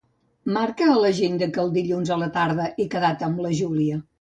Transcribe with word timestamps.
Marca 0.55 0.87
a 0.93 0.95
l'agenda 1.03 1.49
que 1.57 1.61
el 1.65 1.69
dilluns 1.77 2.13
a 2.15 2.19
la 2.25 2.31
tarda 2.39 2.69
he 2.81 2.89
quedat 2.95 3.25
amb 3.29 3.45
la 3.47 3.57
Júlia. 3.63 4.03